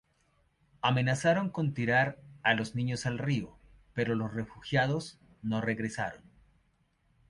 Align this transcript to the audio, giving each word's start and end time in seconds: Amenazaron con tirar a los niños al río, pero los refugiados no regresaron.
Amenazaron 0.81 1.51
con 1.51 1.75
tirar 1.75 2.17
a 2.41 2.55
los 2.55 2.73
niños 2.73 3.05
al 3.05 3.19
río, 3.19 3.55
pero 3.93 4.15
los 4.15 4.33
refugiados 4.33 5.19
no 5.43 5.61
regresaron. 5.61 6.23